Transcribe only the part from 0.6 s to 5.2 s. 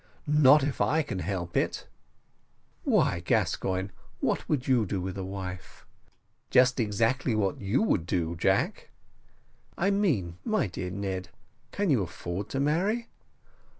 if I can help it." "Why, Gascoigne, what would you do with